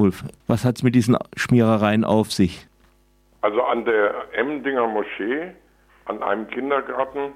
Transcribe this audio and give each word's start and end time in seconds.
Ulf, 0.00 0.24
was 0.46 0.64
hat 0.64 0.76
es 0.76 0.82
mit 0.82 0.94
diesen 0.94 1.16
Schmierereien 1.36 2.04
auf 2.04 2.32
sich? 2.32 2.66
Also 3.42 3.62
an 3.62 3.84
der 3.84 4.14
Emdinger 4.32 4.86
Moschee, 4.86 5.52
an 6.06 6.22
einem 6.22 6.48
Kindergarten 6.48 7.32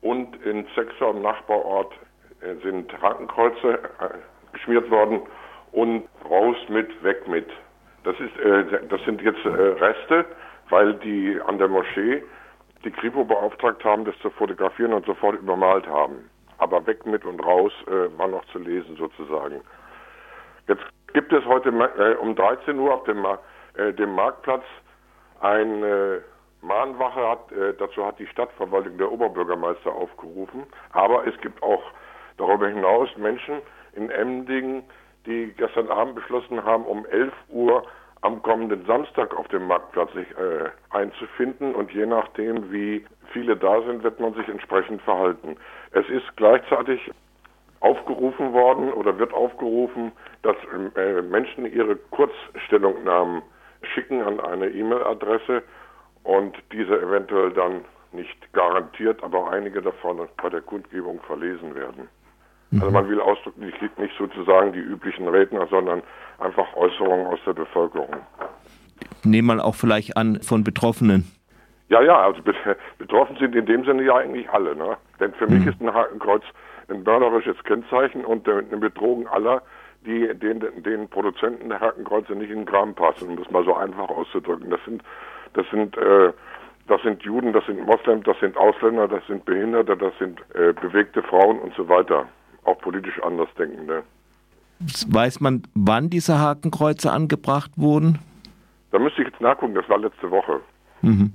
und 0.00 0.36
in 0.44 0.64
Sechser 0.76 1.12
Nachbarort 1.12 1.92
äh, 2.40 2.54
sind 2.62 2.92
Hakenkreuze 3.02 3.74
äh, 3.74 4.52
geschmiert 4.52 4.88
worden 4.90 5.22
und 5.72 6.04
raus 6.30 6.56
mit, 6.68 7.02
weg 7.02 7.26
mit. 7.26 7.48
Das, 8.04 8.14
ist, 8.20 8.36
äh, 8.38 8.86
das 8.88 9.00
sind 9.04 9.20
jetzt 9.20 9.44
Reste, 9.44 10.24
weil 10.70 10.94
die 10.94 11.40
an 11.46 11.58
der 11.58 11.66
Moschee 11.68 12.22
die 12.84 12.92
Kripo 12.92 13.24
beauftragt 13.24 13.84
haben, 13.84 14.04
das 14.04 14.16
zu 14.20 14.30
fotografieren 14.30 14.92
und 14.92 15.04
sofort 15.04 15.36
übermalt 15.40 15.86
haben. 15.88 16.30
Aber 16.58 16.86
weg 16.86 17.04
mit 17.06 17.24
und 17.24 17.44
raus 17.44 17.72
war 18.16 18.26
noch 18.28 18.44
zu 18.46 18.58
lesen 18.58 18.96
sozusagen. 18.96 19.60
Jetzt 20.66 20.84
gibt 21.12 21.32
es 21.32 21.44
heute 21.44 21.70
um 22.20 22.34
13 22.34 22.78
Uhr 22.78 22.94
auf 22.94 23.04
dem, 23.04 23.24
dem 23.96 24.14
Marktplatz 24.14 24.64
eine 25.40 26.22
Mahnwache, 26.62 27.28
hat, 27.28 27.44
dazu 27.78 28.04
hat 28.04 28.18
die 28.18 28.26
Stadtverwaltung 28.26 28.98
der 28.98 29.10
Oberbürgermeister 29.10 29.92
aufgerufen. 29.92 30.66
Aber 30.92 31.26
es 31.26 31.40
gibt 31.40 31.62
auch 31.62 31.82
darüber 32.36 32.68
hinaus 32.68 33.08
Menschen 33.16 33.62
in 33.94 34.10
Emding, 34.10 34.82
die 35.26 35.52
gestern 35.56 35.88
Abend 35.88 36.14
beschlossen 36.14 36.64
haben, 36.64 36.84
um 36.84 37.04
11 37.06 37.32
Uhr 37.48 37.84
am 38.22 38.42
kommenden 38.42 38.84
Samstag 38.86 39.36
auf 39.36 39.46
dem 39.48 39.66
Marktplatz 39.66 40.12
sich 40.12 40.28
äh, 40.32 40.70
einzufinden 40.90 41.74
und 41.74 41.92
je 41.92 42.06
nachdem, 42.06 42.72
wie 42.72 43.04
viele 43.32 43.56
da 43.56 43.80
sind, 43.82 44.02
wird 44.02 44.18
man 44.18 44.34
sich 44.34 44.48
entsprechend 44.48 45.02
verhalten. 45.02 45.56
Es 45.92 46.08
ist 46.08 46.24
gleichzeitig 46.36 47.12
aufgerufen 47.80 48.52
worden 48.52 48.92
oder 48.92 49.18
wird 49.18 49.32
aufgerufen, 49.32 50.12
dass 50.42 50.56
äh, 50.96 51.22
Menschen 51.22 51.66
ihre 51.66 51.96
Kurzstellungnahmen 51.96 53.42
schicken 53.94 54.22
an 54.22 54.40
eine 54.40 54.68
E-Mail-Adresse 54.68 55.62
und 56.24 56.56
diese 56.72 57.00
eventuell 57.00 57.52
dann 57.52 57.84
nicht 58.12 58.52
garantiert, 58.52 59.22
aber 59.22 59.50
einige 59.50 59.82
davon 59.82 60.28
bei 60.42 60.48
der 60.48 60.62
Kundgebung 60.62 61.20
verlesen 61.26 61.74
werden. 61.74 62.08
Also 62.72 62.90
man 62.90 63.08
will 63.08 63.20
ausdrücklich 63.20 63.74
nicht 63.96 64.14
sozusagen 64.18 64.72
die 64.74 64.80
üblichen 64.80 65.26
Redner, 65.26 65.66
sondern 65.68 66.02
einfach 66.38 66.66
Äußerungen 66.76 67.26
aus 67.26 67.38
der 67.46 67.54
Bevölkerung. 67.54 68.16
Nehmen 69.24 69.56
wir 69.56 69.64
auch 69.64 69.74
vielleicht 69.74 70.16
an 70.18 70.42
von 70.42 70.64
Betroffenen. 70.64 71.24
Ja, 71.88 72.02
ja, 72.02 72.18
also 72.20 72.42
betroffen 72.98 73.36
sind 73.38 73.54
in 73.54 73.64
dem 73.64 73.84
Sinne 73.84 74.02
ja 74.02 74.16
eigentlich 74.16 74.48
alle. 74.50 74.76
Ne? 74.76 74.98
Denn 75.18 75.32
für 75.34 75.46
mhm. 75.46 75.58
mich 75.58 75.66
ist 75.68 75.80
ein 75.80 75.92
Hakenkreuz 75.92 76.42
ein 76.88 77.02
mörderisches 77.02 77.56
Kennzeichen 77.64 78.24
und 78.24 78.48
eine 78.48 78.62
Bedrohung 78.62 79.26
aller, 79.28 79.62
die 80.06 80.28
den, 80.34 80.60
den 80.82 81.08
Produzenten 81.08 81.68
der 81.68 81.80
Hakenkreuze 81.80 82.32
nicht 82.32 82.50
in 82.50 82.60
den 82.60 82.66
Kram 82.66 82.94
passen, 82.94 83.30
um 83.30 83.36
das 83.36 83.50
mal 83.50 83.64
so 83.64 83.74
einfach 83.74 84.08
auszudrücken. 84.08 84.70
Das 84.70 84.80
sind, 84.84 85.02
das 85.54 85.66
sind, 85.70 85.96
äh, 85.96 86.32
das 86.86 87.02
sind 87.02 87.22
Juden, 87.22 87.52
das 87.52 87.66
sind 87.66 87.84
Moslems, 87.84 88.24
das 88.24 88.38
sind 88.40 88.56
Ausländer, 88.56 89.08
das 89.08 89.26
sind 89.26 89.44
Behinderte, 89.44 89.96
das 89.96 90.16
sind 90.18 90.40
äh, 90.54 90.72
bewegte 90.72 91.22
Frauen 91.22 91.58
und 91.58 91.74
so 91.74 91.88
weiter 91.88 92.26
auch 92.64 92.78
politisch 92.78 93.20
Andersdenkende. 93.22 94.02
Weiß 95.08 95.40
man, 95.40 95.62
wann 95.74 96.08
diese 96.08 96.38
Hakenkreuze 96.38 97.10
angebracht 97.10 97.72
wurden? 97.76 98.18
Da 98.92 98.98
müsste 98.98 99.22
ich 99.22 99.28
jetzt 99.28 99.40
nachgucken, 99.40 99.74
das 99.74 99.88
war 99.88 99.98
letzte 99.98 100.30
Woche. 100.30 100.60
Mhm. 101.02 101.32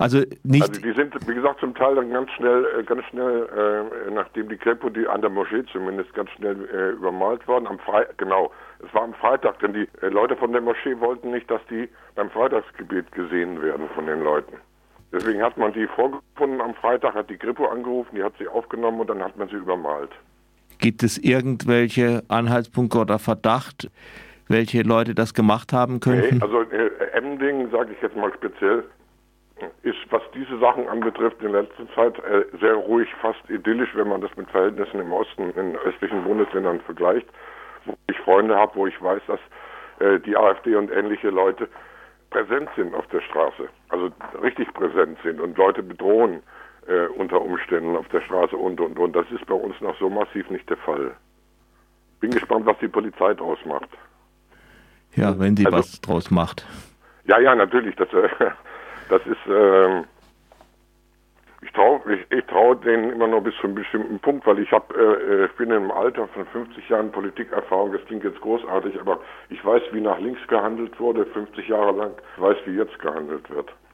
Also 0.00 0.22
nicht. 0.44 0.62
Also 0.62 0.80
die 0.80 0.92
sind, 0.94 1.14
wie 1.28 1.34
gesagt, 1.34 1.60
zum 1.60 1.74
Teil 1.74 1.94
dann 1.94 2.10
ganz 2.10 2.30
schnell, 2.30 2.64
äh, 2.78 2.82
ganz 2.84 3.04
schnell, 3.10 3.86
äh, 4.08 4.10
nachdem 4.10 4.48
die 4.48 4.56
Kripo, 4.56 4.88
die 4.88 5.06
an 5.06 5.20
der 5.20 5.28
Moschee 5.28 5.62
zumindest 5.70 6.14
ganz 6.14 6.30
schnell 6.30 6.56
äh, 6.72 6.92
übermalt 6.92 7.46
worden. 7.46 7.66
Am 7.66 7.78
Freitag, 7.78 8.16
genau, 8.16 8.50
es 8.82 8.94
war 8.94 9.02
am 9.02 9.12
Freitag, 9.12 9.58
denn 9.58 9.74
die 9.74 9.86
äh, 10.00 10.08
Leute 10.08 10.36
von 10.36 10.52
der 10.52 10.62
Moschee 10.62 10.98
wollten 11.00 11.32
nicht, 11.32 11.50
dass 11.50 11.60
die 11.68 11.86
beim 12.14 12.30
Freitagsgebet 12.30 13.12
gesehen 13.12 13.60
werden 13.60 13.90
von 13.94 14.06
den 14.06 14.24
Leuten. 14.24 14.56
Deswegen 15.12 15.42
hat 15.42 15.58
man 15.58 15.74
die 15.74 15.86
vorgefunden 15.86 16.62
am 16.62 16.74
Freitag, 16.76 17.12
hat 17.12 17.28
die 17.28 17.36
Kripo 17.36 17.66
angerufen, 17.66 18.14
die 18.14 18.22
hat 18.22 18.32
sie 18.38 18.48
aufgenommen 18.48 19.00
und 19.00 19.10
dann 19.10 19.22
hat 19.22 19.36
man 19.36 19.48
sie 19.48 19.56
übermalt. 19.56 20.12
Gibt 20.78 21.02
es 21.02 21.18
irgendwelche 21.18 22.22
Anhaltspunkte 22.28 23.00
oder 23.00 23.18
Verdacht, 23.18 23.90
welche 24.48 24.80
Leute 24.80 25.14
das 25.14 25.34
gemacht 25.34 25.74
haben 25.74 26.00
könnten? 26.00 26.36
Nee, 26.36 26.42
also 26.42 26.62
äh, 26.62 26.88
Emding, 27.12 27.70
sage 27.70 27.92
ich 27.92 28.00
jetzt 28.00 28.16
mal 28.16 28.32
speziell, 28.32 28.84
ist, 29.82 29.98
was 30.10 30.22
diese 30.34 30.58
Sachen 30.58 30.88
anbetrifft, 30.88 31.42
in 31.42 31.52
letzter 31.52 31.88
Zeit 31.94 32.18
äh, 32.20 32.44
sehr 32.60 32.74
ruhig, 32.74 33.08
fast 33.20 33.38
idyllisch, 33.48 33.90
wenn 33.94 34.08
man 34.08 34.20
das 34.20 34.34
mit 34.36 34.50
Verhältnissen 34.50 35.00
im 35.00 35.12
Osten, 35.12 35.50
in 35.50 35.76
östlichen 35.76 36.24
Bundesländern 36.24 36.80
vergleicht, 36.80 37.26
wo 37.84 37.94
ich 38.08 38.18
Freunde 38.20 38.56
habe, 38.56 38.74
wo 38.74 38.86
ich 38.86 39.00
weiß, 39.02 39.22
dass 39.26 39.40
äh, 40.00 40.18
die 40.20 40.36
AfD 40.36 40.74
und 40.76 40.90
ähnliche 40.90 41.30
Leute 41.30 41.68
präsent 42.30 42.68
sind 42.76 42.94
auf 42.94 43.06
der 43.08 43.20
Straße, 43.20 43.68
also 43.88 44.10
richtig 44.42 44.72
präsent 44.74 45.18
sind 45.22 45.40
und 45.40 45.58
Leute 45.58 45.82
bedrohen 45.82 46.42
äh, 46.86 47.06
unter 47.06 47.40
Umständen 47.40 47.96
auf 47.96 48.08
der 48.08 48.20
Straße 48.22 48.56
und 48.56 48.80
und 48.80 48.98
und. 48.98 49.14
Das 49.14 49.26
ist 49.30 49.44
bei 49.46 49.54
uns 49.54 49.78
noch 49.80 49.98
so 49.98 50.08
massiv 50.08 50.48
nicht 50.50 50.68
der 50.70 50.76
Fall. 50.78 51.12
Bin 52.20 52.30
gespannt, 52.30 52.66
was 52.66 52.78
die 52.78 52.88
Polizei 52.88 53.34
draus 53.34 53.58
macht. 53.64 53.88
Ja, 55.14 55.38
wenn 55.38 55.56
sie 55.56 55.66
also, 55.66 55.78
was 55.78 56.00
draus 56.00 56.30
macht. 56.30 56.66
Ja, 57.24 57.38
ja, 57.40 57.54
natürlich. 57.54 57.96
Das, 57.96 58.12
äh, 58.12 58.28
das 59.10 59.22
ist. 59.26 59.46
Äh, 59.46 60.02
ich 61.62 61.72
traue 61.72 62.00
ich, 62.10 62.36
ich 62.36 62.44
trau 62.46 62.74
denen 62.74 63.10
immer 63.12 63.26
nur 63.26 63.42
bis 63.42 63.54
zu 63.56 63.64
einem 63.64 63.74
bestimmten 63.74 64.18
Punkt, 64.18 64.46
weil 64.46 64.58
ich 64.60 64.72
habe, 64.72 64.94
äh, 64.94 65.44
ich 65.44 65.52
bin 65.56 65.70
im 65.70 65.90
Alter 65.90 66.26
von 66.28 66.46
50 66.46 66.88
Jahren 66.88 67.12
Politikerfahrung, 67.12 67.92
das 67.92 68.02
klingt 68.06 68.24
jetzt 68.24 68.40
großartig, 68.40 68.98
aber 68.98 69.20
ich 69.50 69.62
weiß, 69.62 69.82
wie 69.92 70.00
nach 70.00 70.18
links 70.18 70.40
gehandelt 70.48 70.98
wurde, 70.98 71.26
50 71.26 71.68
Jahre 71.68 71.92
lang, 71.92 72.12
ich 72.34 72.42
weiß, 72.42 72.56
wie 72.64 72.76
jetzt 72.76 72.98
gehandelt 72.98 73.48
wird. 73.50 73.70